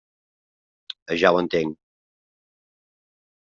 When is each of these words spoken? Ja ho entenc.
Ja 1.25 1.31
ho 1.31 1.39
entenc. 1.43 1.77